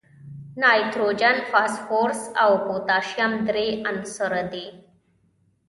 نایتروجن، 0.61 1.37
فاسفورس 1.51 2.21
او 2.43 2.51
پوتاشیم 2.65 3.31
درې 3.47 3.67
عنصره 3.89 4.41
دي. 4.51 4.65